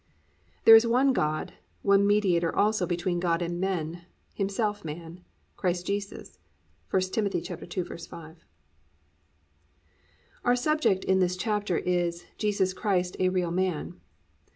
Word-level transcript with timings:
"There 0.65 0.73
is 0.75 0.87
one 0.87 1.13
God, 1.13 1.53
one 1.83 2.07
mediator 2.07 2.51
also 2.55 2.87
between 2.87 3.19
God 3.19 3.43
and 3.43 3.61
men, 3.61 4.05
himself 4.33 4.83
man, 4.83 5.23
Christ 5.55 5.85
Jesus."—1 5.85 7.11
Tim. 7.11 7.27
2:5. 7.29 8.35
Our 10.43 10.55
subject 10.55 11.03
in 11.05 11.19
this 11.19 11.37
chapter 11.37 11.77
is 11.77 12.25
"Jesus 12.39 12.73
Christ 12.73 13.15
a 13.19 13.29
Real 13.29 13.51
Man." 13.51 14.01